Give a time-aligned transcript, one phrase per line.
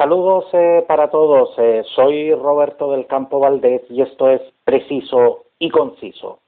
[0.00, 1.50] Saludos eh, para todos.
[1.58, 6.38] Eh, soy Roberto del Campo Valdés y esto es preciso y conciso.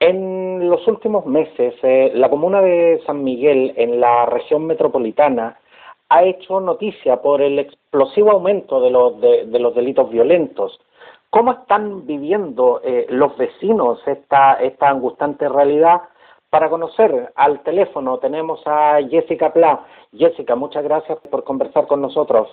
[0.00, 5.60] En los últimos meses, eh, la comuna de San Miguel, en la región metropolitana,
[6.08, 10.80] ha hecho noticia por el explosivo aumento de los, de, los delitos violentos.
[11.28, 12.80] ¿Cómo están viviendo
[13.10, 16.00] los vecinos esta, esta angustante realidad?
[16.48, 19.84] Para conocer al teléfono tenemos a Jessica Pla.
[20.16, 22.48] Jessica, muchas gracias por conversar con nosotros.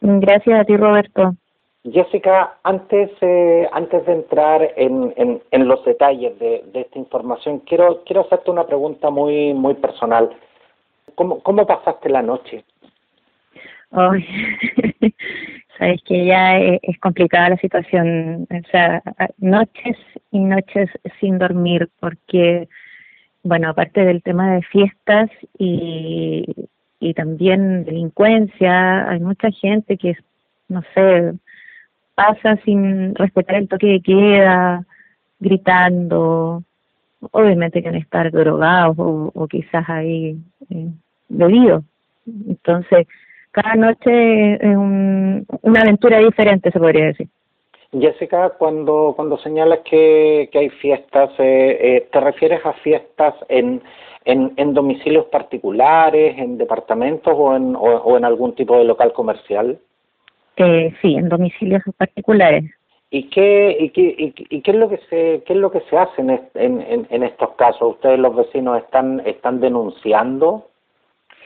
[0.00, 1.34] Gracias a ti, Roberto.
[1.84, 5.14] Jessica, antes, eh, antes de entrar en,
[5.50, 10.30] en, los detalles de, esta información, quiero, quiero hacerte una pregunta muy, muy personal.
[11.14, 12.64] ¿Cómo, cómo pasaste la noche?
[13.92, 14.24] Ay,
[15.78, 19.02] sabes que ya es, complicada la situación, o sea,
[19.38, 19.96] noches
[20.30, 22.68] y noches sin dormir, porque,
[23.42, 26.44] bueno, aparte del tema de fiestas y,
[27.00, 29.08] y también delincuencia.
[29.10, 30.16] Hay mucha gente que,
[30.68, 31.32] no sé,
[32.14, 34.84] pasa sin respetar el toque de queda,
[35.40, 36.62] gritando,
[37.32, 40.36] obviamente que estar drogados o, quizás ahí
[40.68, 40.88] eh,
[41.28, 41.82] bebidos.
[42.26, 43.08] Entonces,
[43.50, 47.28] cada noche es una aventura diferente, se podría decir.
[47.92, 53.82] Jessica, cuando, cuando señalas que, que hay fiestas, eh, eh, ¿te refieres a fiestas en,
[54.24, 59.78] en, en domicilios particulares, en departamentos o en, o, en algún tipo de local comercial?
[60.56, 62.64] Eh, sí, en domicilios particulares.
[63.10, 65.98] ¿Y qué, y qué, y, qué es lo que se qué es lo que se
[65.98, 67.94] hace en, en, en estos casos?
[67.94, 70.68] ¿Ustedes los vecinos están están denunciando?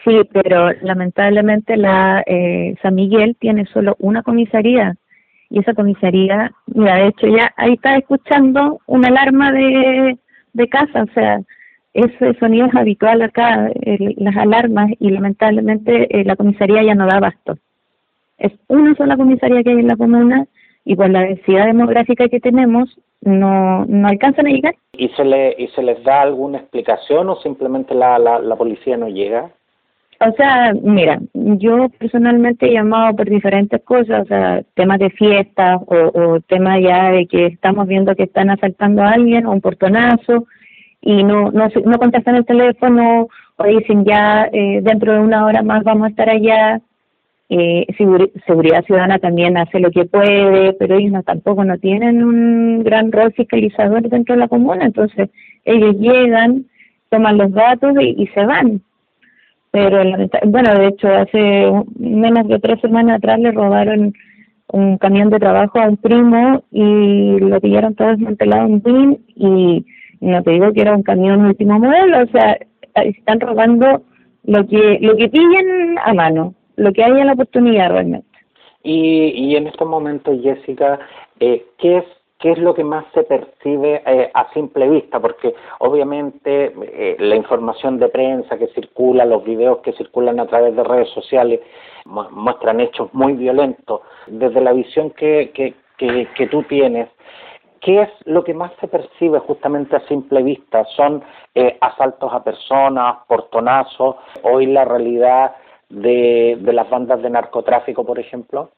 [0.04, 4.94] Sí, pero lamentablemente la eh, San Miguel tiene solo una comisaría
[5.48, 10.18] y esa comisaría, mira, de hecho ya ahí está escuchando una alarma de,
[10.52, 11.40] de casa, o sea,
[11.94, 13.70] ese sonido es habitual acá,
[14.16, 17.56] las alarmas, y lamentablemente eh, la comisaría ya no da abasto.
[18.36, 20.46] Es una sola comisaría que hay en la comuna
[20.84, 24.74] y por la densidad demográfica que tenemos no, no alcanzan a llegar.
[24.92, 28.96] ¿Y se, le, ¿Y se les da alguna explicación o simplemente la, la, la policía
[28.96, 29.50] no llega?
[30.20, 35.80] O sea, mira, yo personalmente he llamado por diferentes cosas, o sea, temas de fiestas
[35.86, 39.60] o, o temas ya de que estamos viendo que están asaltando a alguien o un
[39.60, 40.46] portonazo
[41.04, 45.62] y no, no, no contestan el teléfono o dicen ya eh, dentro de una hora
[45.62, 46.80] más vamos a estar allá.
[47.50, 47.86] Eh,
[48.46, 53.12] seguridad ciudadana también hace lo que puede, pero ellos no, tampoco no tienen un gran
[53.12, 55.28] rol fiscalizador dentro de la comuna, entonces
[55.66, 56.64] ellos llegan,
[57.10, 58.80] toman los datos y, se van.
[59.70, 60.02] Pero
[60.46, 64.14] bueno, de hecho hace menos de tres semanas atrás le robaron
[64.68, 69.84] un camión de trabajo a un primo y lo pillaron todo desmantelado en BIN y
[70.30, 72.58] no te digo que era un camión último modelo, o sea,
[72.94, 74.02] están robando
[74.44, 78.28] lo que lo que pillen a mano, lo que haya la oportunidad realmente.
[78.82, 80.98] Y, y en estos momentos, Jessica,
[81.40, 82.04] eh, ¿qué es
[82.44, 87.36] qué es lo que más se percibe eh, a simple vista, porque obviamente eh, la
[87.36, 91.60] información de prensa que circula, los videos que circulan a través de redes sociales
[92.04, 94.02] muestran hechos muy violentos.
[94.26, 97.08] Desde la visión que, que, que, que tú tienes,
[97.84, 100.84] ¿qué es lo que más se percibe justamente a simple vista?
[100.96, 101.22] ¿Son
[101.54, 105.54] eh, asaltos a personas, portonazos, hoy la realidad
[105.90, 108.70] de, de las bandas de narcotráfico, por ejemplo?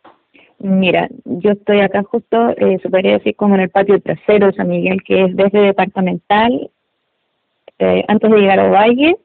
[0.59, 4.55] Mira, yo estoy acá justo, eh, se podría decir como en el patio trasero de
[4.55, 6.71] San Miguel, que es desde departamental,
[7.79, 9.17] eh, antes de llegar al valle,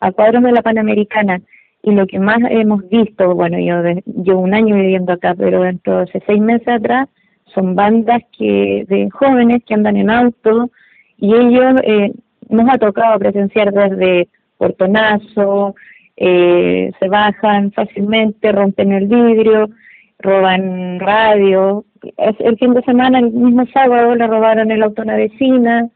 [0.00, 1.40] a cuadros de la Panamericana.
[1.82, 3.82] Y lo que más hemos visto, bueno, yo
[4.22, 7.08] llevo un año viviendo acá, pero dentro de seis meses atrás,
[7.54, 10.70] son bandas que de jóvenes que andan en auto
[11.16, 12.12] y ellos eh,
[12.48, 15.74] nos ha tocado presenciar desde portonazo,
[16.16, 19.70] eh, se bajan fácilmente, rompen el vidrio,
[20.18, 21.84] roban radio.
[22.16, 25.88] El fin de semana, el mismo sábado, le robaron el auto a una vecina.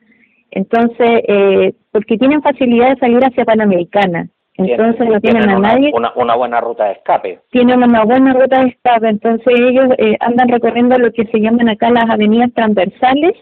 [0.50, 4.28] Entonces, eh, porque tienen facilidad de salir hacia Panamericana.
[4.56, 5.90] Entonces no tienen, a nadie.
[5.92, 7.40] Una, una buena ruta de escape.
[7.50, 11.68] Tienen una buena ruta de escape, entonces ellos eh, andan recorriendo lo que se llaman
[11.68, 13.32] acá las avenidas transversales,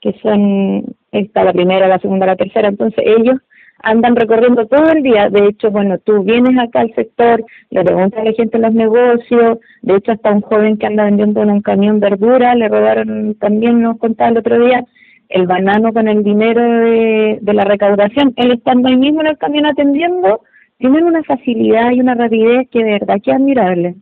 [0.00, 3.36] que son esta, la primera, la segunda, la tercera, entonces ellos
[3.82, 5.28] andan recorriendo todo el día.
[5.28, 8.74] De hecho, bueno, tú vienes acá al sector, le preguntas a la gente en los
[8.74, 13.34] negocios, de hecho hasta un joven que anda vendiendo en un camión verdura, le robaron
[13.34, 14.84] también, nos contaba el otro día,
[15.28, 19.38] el banano con el dinero de, de la recaudación, él estando ahí mismo en el
[19.38, 20.42] camión atendiendo,
[20.78, 23.94] tienen una facilidad y una rapidez que de verdad que admirable.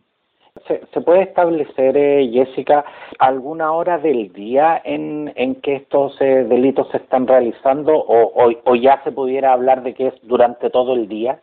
[0.67, 2.85] ¿Se, ¿Se, puede establecer, eh, Jessica,
[3.19, 8.51] alguna hora del día en, en que estos eh, delitos se están realizando o, o,
[8.63, 11.39] o, ya se pudiera hablar de que es durante todo el día?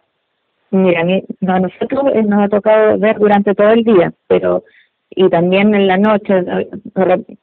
[0.71, 4.63] Mira, a, nosotros eh, nos ha tocado ver durante todo el día, pero
[5.11, 6.35] y también en la noche.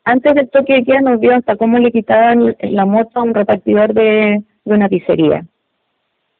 [0.06, 3.34] Antes del toque de queda nos vio hasta cómo le quitaban la moto a un
[3.34, 5.46] repartidor de, de una pizzería.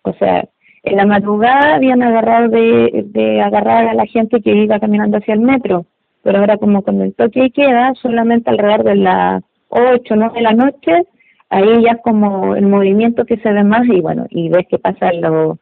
[0.04, 0.48] O sea,
[0.84, 5.34] en la madrugada habían agarrado de, de agarrar a la gente que iba caminando hacia
[5.34, 5.86] el metro,
[6.24, 10.42] pero ahora como con el toque de queda, solamente alrededor de las 8 9 de
[10.42, 11.04] la noche,
[11.50, 14.80] ahí ya es como el movimiento que se ve más y bueno, y ves que
[14.80, 15.58] pasan los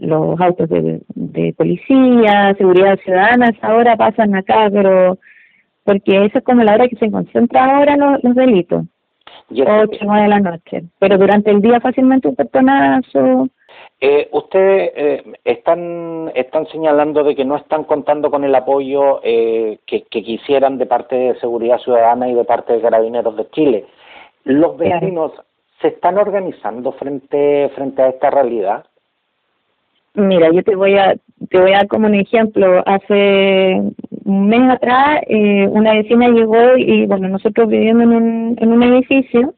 [0.00, 5.18] los autos de, de policía, seguridad ciudadana, ahora pasan acá, pero
[5.84, 8.84] porque esa es como la hora que se concentran ahora los, los delitos,
[9.50, 13.48] ocho, nueve de la noche, pero durante el día fácilmente un personazo.
[14.00, 19.78] Eh, ustedes eh, están están señalando de que no están contando con el apoyo eh,
[19.86, 23.86] que, que, quisieran de parte de Seguridad Ciudadana y de parte de Carabineros de Chile.
[24.44, 25.32] ¿Los vecinos
[25.80, 28.84] se están organizando frente frente a esta realidad?
[30.14, 31.16] Mira, yo te voy a
[31.50, 32.82] te voy a dar como un ejemplo.
[32.86, 33.80] Hace
[34.24, 38.82] un mes atrás eh, una vecina llegó y bueno, nosotros viviendo en un, en un
[38.82, 39.54] edificio,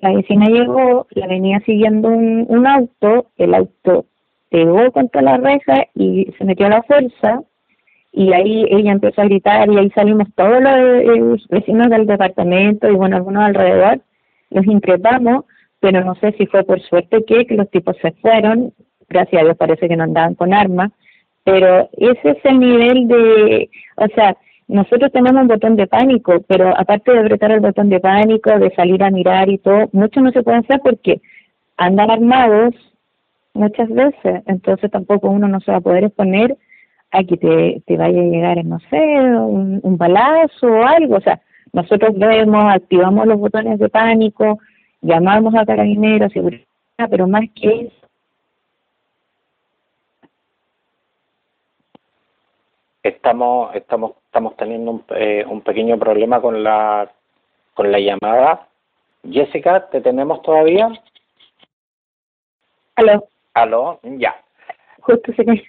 [0.00, 4.06] la vecina llegó, la venía siguiendo un, un auto, el auto
[4.50, 7.42] pegó contra la reja y se metió a la fuerza
[8.12, 12.94] y ahí ella empezó a gritar y ahí salimos todos los vecinos del departamento y
[12.94, 14.00] bueno, algunos alrededor,
[14.50, 15.44] los increpamos,
[15.80, 18.72] pero no sé si fue por suerte que, que los tipos se fueron,
[19.08, 20.90] gracias a Dios parece que no andaban con armas,
[21.44, 24.36] pero ese es el nivel de, o sea,
[24.68, 28.74] nosotros tenemos un botón de pánico, pero aparte de apretar el botón de pánico, de
[28.74, 31.20] salir a mirar y todo, mucho no se puede hacer porque
[31.78, 32.74] andan armados
[33.54, 36.56] muchas veces, entonces tampoco uno no se va a poder exponer
[37.10, 41.20] a que te, te vaya a llegar, no sé, un, un balazo o algo, o
[41.20, 41.40] sea,
[41.72, 44.58] nosotros vemos, activamos los botones de pánico,
[45.00, 46.64] llamamos a carabineros, seguridad,
[47.10, 48.07] pero más que eso,
[53.02, 57.10] Estamos, estamos, estamos teniendo un, eh, un pequeño problema con la,
[57.74, 58.66] con la llamada.
[59.28, 60.90] Jessica, ¿te tenemos todavía?
[62.96, 63.28] Aló.
[63.54, 64.36] Aló, ya.
[65.00, 65.62] Justo se cayó.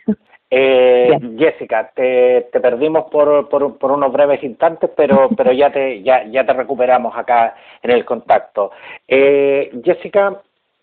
[0.52, 6.02] Eh, Jessica, te, te perdimos por, por, por, unos breves instantes, pero, pero ya, te,
[6.02, 8.72] ya, ya te recuperamos acá en el contacto.
[9.08, 10.42] Eh, Jessica,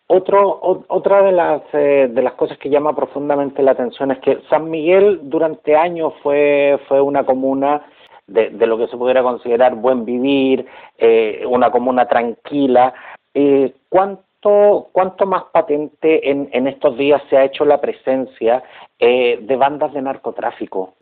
[0.08, 4.38] otro, otra de las, eh, de las cosas que llama profundamente la atención es que
[4.49, 7.82] San Miguel durante años fue, fue una comuna
[8.26, 10.67] de, de lo que se pudiera considerar buen vivir,
[10.99, 12.94] eh, una comuna tranquila.
[13.35, 18.62] Eh, ¿cuánto, ¿Cuánto más patente en, en estos días se ha hecho la presencia
[18.99, 20.94] eh, de bandas de narcotráfico?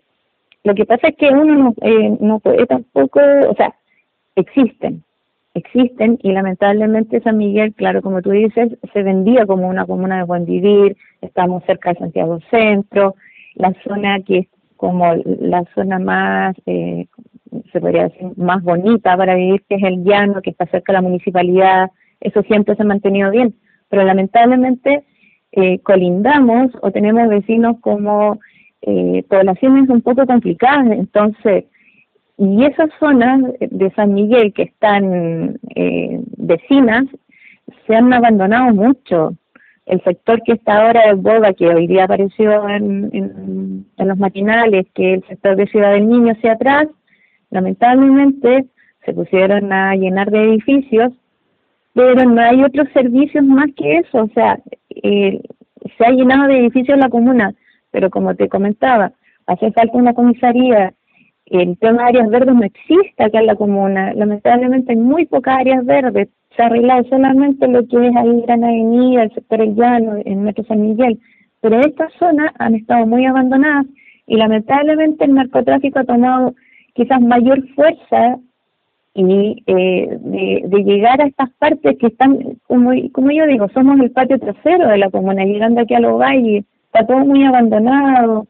[0.65, 3.75] Lo que pasa es que uno no, eh, no puede tampoco, o sea,
[4.35, 5.05] existen,
[5.55, 10.25] existen y lamentablemente San Miguel, claro, como tú dices, se vendía como una comuna de
[10.25, 13.15] buen vivir, estamos cerca de Santiago Centro,
[13.55, 17.07] la zona que es como la zona más, eh,
[17.73, 20.99] se podría decir, más bonita para vivir, que es el llano, que está cerca de
[20.99, 21.91] la municipalidad,
[22.21, 23.55] eso siempre se ha mantenido bien,
[23.89, 25.05] pero lamentablemente
[25.53, 28.41] eh, colindamos o tenemos vecinos como
[28.83, 31.67] eh, poblaciones un poco complicadas, entonces
[32.37, 37.05] y esas zonas de San Miguel que están eh, vecinas
[37.87, 39.35] se han abandonado mucho.
[39.87, 44.19] El sector que está ahora de Boga, que hoy día apareció en, en, en los
[44.19, 46.89] matinales, que el sector de Ciudad del Niño hacia atrás,
[47.51, 48.67] lamentablemente
[49.05, 51.13] se pusieron a llenar de edificios,
[51.93, 54.25] pero no hay otros servicios más que eso.
[54.25, 54.59] O sea,
[54.91, 55.41] eh,
[55.97, 57.55] se ha llenado de edificios la comuna,
[57.91, 59.13] pero como te comentaba,
[59.47, 60.95] hace falta una comisaría,
[61.47, 64.15] el tema de áreas verdes no existe acá en la comuna.
[64.15, 66.29] Lamentablemente hay muy pocas áreas verdes.
[66.57, 70.43] Se ha arreglado solamente lo que es ahí Gran Avenida, el sector El Llano, en
[70.43, 71.19] Metro San Miguel.
[71.61, 73.87] Pero estas zonas han estado muy abandonadas
[74.27, 76.55] y lamentablemente el narcotráfico ha tomado
[76.95, 78.39] quizás mayor fuerza
[79.15, 84.01] y eh, de, de, llegar a estas partes que están, como, como yo digo, somos
[84.01, 88.49] el patio trasero de la comuna, llegando aquí a los valles, está todo muy abandonado,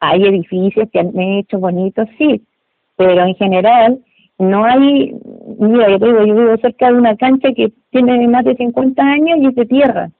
[0.00, 2.42] hay edificios que han hecho bonitos, sí,
[2.96, 4.00] pero en general
[4.38, 5.14] no hay,
[5.58, 9.38] mira, yo digo, yo vivo cerca de una cancha que tiene más de 50 años
[9.40, 10.10] y es de tierra.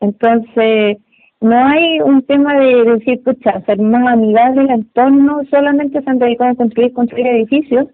[0.00, 0.98] Entonces,
[1.40, 6.18] no hay un tema de decir, pucha, ser más amigable el entorno, solamente se han
[6.18, 7.86] dedicado a construir, construir edificios,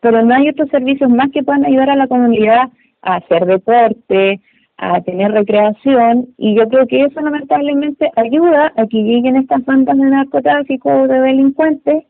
[0.00, 2.70] pero no hay otros servicios más que puedan ayudar a la comunidad
[3.02, 4.40] a hacer deporte,
[4.78, 9.96] a tener recreación y yo creo que eso lamentablemente ayuda a que lleguen estas bandas
[9.96, 12.04] de narcotráfico o de delincuentes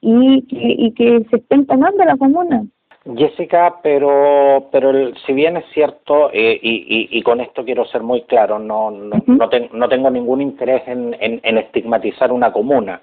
[0.00, 2.64] y que, y que se estén tomando la comuna.
[3.16, 8.22] Jessica, pero pero si bien es cierto eh, y, y, con esto quiero ser muy
[8.22, 13.00] claro, no no, no, tengo ningún interés en, en, estigmatizar una comuna,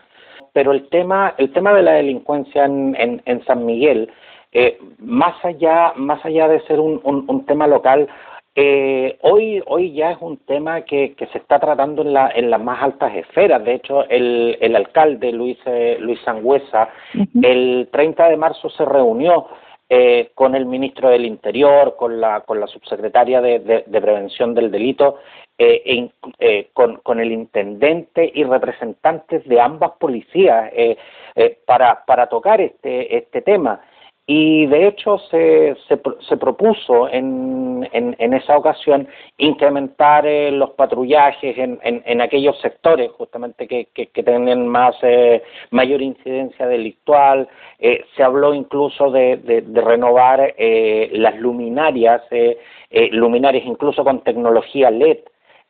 [0.53, 4.11] pero el tema el tema de la delincuencia en, en, San Miguel,
[4.51, 8.07] eh, más allá más allá de ser un, un, tema local,
[8.55, 12.49] eh, hoy hoy ya es un tema que, que se está tratando en, la, en
[12.49, 13.63] las más altas esferas.
[13.63, 15.57] De hecho, el, el alcalde Luis
[15.99, 16.89] Luis Sangüesa
[17.41, 19.47] el 30 de marzo se reunió
[19.87, 25.19] eh, con el ministro del Interior, con la, con la subsecretaria de, Prevención del Delito,
[25.59, 26.09] eh,
[26.39, 30.71] eh, con, con, el intendente y representantes de ambas policías
[31.67, 33.79] para, para tocar este, este tema
[34.27, 40.71] y de hecho se, se, se propuso en, en, en, esa ocasión incrementar eh, los
[40.71, 47.47] patrullajes en, en, aquellos sectores justamente que, que, tienen más eh, mayor incidencia delictual.
[47.77, 52.23] Eh, se habló incluso de, de, de renovar las luminarias
[53.11, 55.19] luminarias incluso con tecnología LED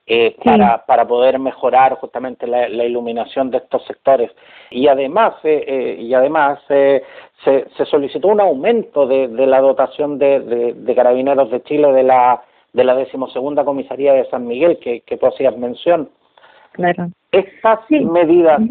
[0.07, 4.29] eh, para, para poder mejorar justamente la, iluminación de estos sectores.
[4.69, 7.01] Y además, eh, eh, y además se,
[7.43, 12.43] se, solicitó un aumento de, de la dotación de, de, carabineros de Chile de la
[12.74, 16.09] de la decimosegunda comisaría de San Miguel que, que tú hacías mención.
[16.74, 17.07] Claro.
[17.31, 18.62] Estas medidas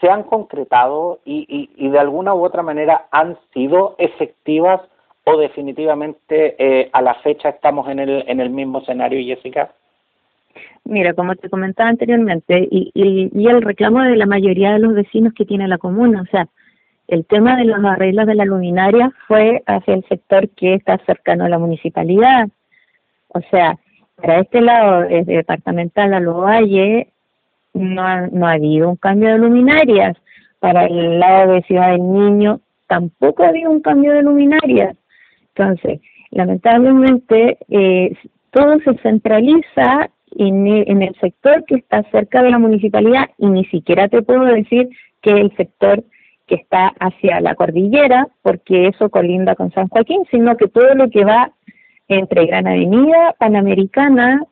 [0.00, 4.82] se han concretado y, y, y de alguna u otra manera han sido efectivas
[5.24, 9.72] o definitivamente a la fecha estamos en el, en el mismo escenario, Jessica?
[10.84, 15.34] Mira, como te comentaba anteriormente, y, y, el reclamo de la mayoría de los vecinos
[15.34, 16.48] que tiene la comuna, o sea,
[17.08, 21.44] el tema de los arreglos de la luminaria fue hacia el sector que está cercano
[21.44, 22.48] a la municipalidad.
[23.28, 23.78] O sea,
[24.16, 27.08] para este lado, desde departamental a los Valle,
[27.74, 30.16] no ha, no ha habido un cambio de luminarias.
[30.60, 34.96] Para el lado de Ciudad del Niño, tampoco ha habido un cambio de luminarias.
[35.54, 38.16] Entonces, lamentablemente, eh,
[38.50, 43.46] todo se centraliza en el, en el sector que está cerca de la municipalidad y
[43.46, 44.88] ni siquiera te puedo decir
[45.22, 46.04] que el sector
[46.46, 51.08] que está hacia la cordillera, porque eso colinda con San Joaquín, sino que todo lo
[51.08, 51.52] que va
[52.08, 54.42] entre Gran Avenida, Panamericana,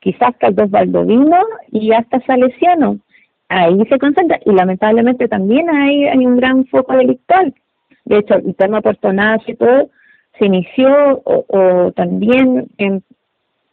[0.00, 1.38] quizás Caldos Valdovino
[1.70, 2.98] y hasta Salesiano.
[3.48, 7.54] Ahí se concentra y lamentablemente también hay, hay un gran foco delictual.
[8.04, 9.10] De hecho, el tema Puerto
[9.46, 9.90] y todo
[10.38, 13.02] se inició o, o también en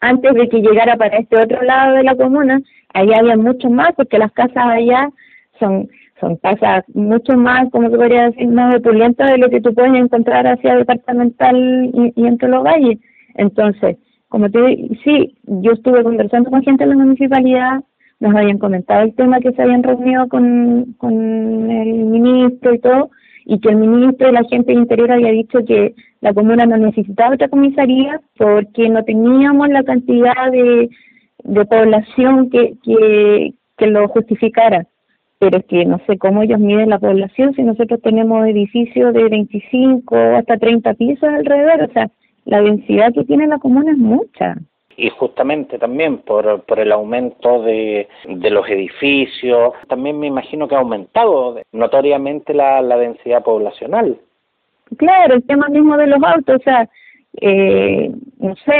[0.02, 2.62] antes de que llegara para este otro lado de la comuna,
[2.94, 5.10] allá había mucho más, porque las casas allá
[5.60, 5.88] son
[6.20, 9.94] son casas mucho más, como se podría decir, más opulentas de lo que tú puedes
[9.96, 11.56] encontrar hacia departamental
[11.94, 13.00] y, y entre los valles.
[13.36, 13.98] Entonces,
[14.30, 14.60] como te
[15.04, 17.84] sí, yo estuve conversando con gente de la municipalidad,
[18.20, 23.12] nos habían comentado el tema que se habían reunido con, con el ministro y todo,
[23.46, 26.78] y que el ministro de la gente de Interior había dicho que la comuna no
[26.78, 30.90] necesitaba otra comisaría porque no teníamos la cantidad de,
[31.44, 34.88] de población que, que, que lo justificara.
[35.38, 39.30] Pero es que no sé cómo ellos miden la población si nosotros tenemos edificios de
[39.30, 41.84] 25 hasta 30 pisos alrededor.
[41.84, 42.10] O sea,
[42.46, 44.56] la densidad que tiene la comuna es mucha
[44.98, 50.76] y justamente también por, por el aumento de, de los edificios, también me imagino que
[50.76, 54.18] ha aumentado notoriamente la, la densidad poblacional.
[54.98, 56.88] Claro, el tema mismo de los autos, o sea,
[57.42, 58.74] eh, no sé,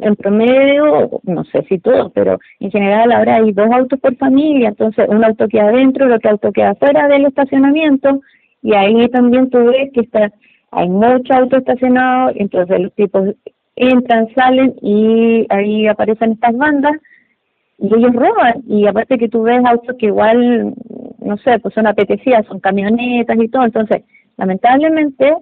[0.00, 4.68] en promedio, no sé si todo, pero en general ahora hay dos autos por familia,
[4.68, 8.20] entonces un auto queda adentro, el otro auto queda fuera del estacionamiento,
[8.62, 10.30] y ahí también tú ves que está,
[10.70, 13.34] hay mucho auto estacionado, entonces los tipos
[13.76, 16.94] entran, salen y ahí aparecen estas bandas
[17.78, 18.62] y ellos roban.
[18.66, 20.74] Y aparte que tú ves autos que igual,
[21.20, 23.64] no sé, pues son apetecidas, son camionetas y todo.
[23.64, 24.02] Entonces,
[24.36, 25.34] lamentablemente,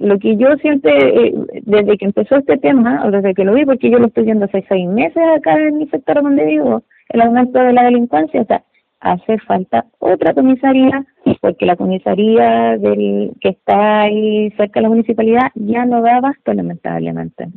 [0.00, 0.92] lo que yo siempre,
[1.26, 4.24] eh, desde que empezó este tema, o desde que lo vi, porque yo lo estoy
[4.24, 8.42] viendo hace seis meses acá en mi sector donde vivo, el aumento de la delincuencia,
[8.42, 8.62] o sea,
[9.00, 11.04] hace falta otra comisaría,
[11.42, 16.54] porque la comisaría del que está ahí cerca de la municipalidad ya no da abasto,
[16.54, 17.48] lamentablemente.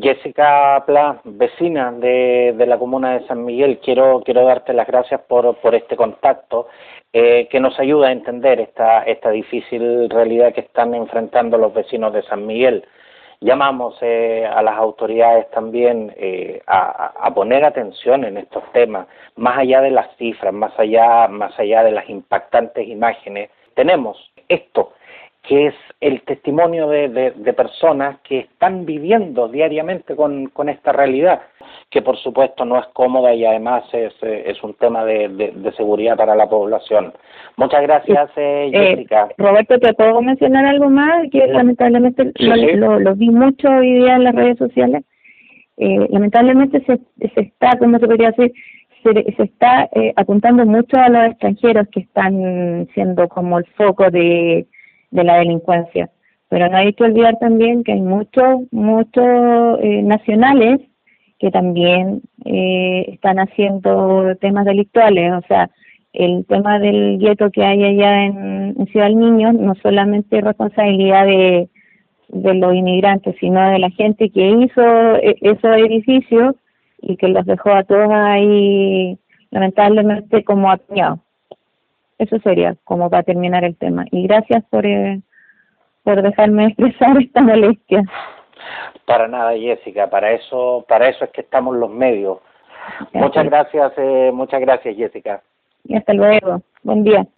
[0.00, 5.20] Jessica Pla, vecina de, de la comuna de San Miguel, quiero, quiero darte las gracias
[5.28, 6.68] por, por este contacto
[7.12, 12.14] eh, que nos ayuda a entender esta, esta difícil realidad que están enfrentando los vecinos
[12.14, 12.82] de San Miguel
[13.40, 19.58] llamamos eh, a las autoridades también eh, a, a, poner atención en estos temas, más
[19.58, 23.50] allá de las cifras, más allá, más allá de las impactantes imágenes.
[23.74, 24.92] Tenemos esto
[25.48, 31.40] que es el testimonio de, de, personas que están viviendo diariamente con, con, esta realidad,
[31.90, 36.18] que por supuesto no es cómoda y además es, es un tema de, de, seguridad
[36.18, 37.14] para la población.
[37.56, 39.28] Muchas gracias, eh, eh, Jessica.
[39.38, 41.26] Roberto, ¿te puedo mencionar algo más?
[41.32, 42.30] Que lamentablemente
[42.76, 45.02] lo, lo, vi mucho hoy día en las redes sociales.
[45.78, 48.52] Eh, lamentablemente se, se está, ¿cómo se podría decir?
[49.02, 54.10] Se, se está eh, apuntando mucho a los extranjeros que están siendo como el foco
[54.10, 54.66] de
[55.10, 56.10] de la delincuencia.
[56.48, 60.80] Pero no hay que olvidar también que hay muchos, muchos eh, nacionales
[61.38, 65.32] que también eh, están haciendo temas delictuales.
[65.32, 65.70] O sea,
[66.12, 71.26] el tema del gueto que hay allá en, Ciudad del Niño no solamente es responsabilidad
[71.26, 71.68] de,
[72.28, 76.54] de los inmigrantes, sino de la gente que hizo e, esos edificios
[77.02, 79.18] y que los dejó a todos ahí
[79.50, 81.20] lamentablemente como apiñados.
[82.18, 84.04] Eso sería como para terminar el tema.
[84.10, 85.20] Y gracias por, eh,
[86.02, 88.02] por dejarme expresar esta molestia.
[89.06, 90.10] Para nada, Jessica.
[90.10, 92.38] Para eso, para eso es que estamos los medios.
[93.12, 95.42] Muchas gracias, eh, muchas gracias, Jessica.
[95.84, 96.62] Y hasta luego.
[96.82, 97.26] Buen día.